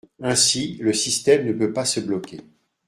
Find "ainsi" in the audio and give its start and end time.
0.23-0.77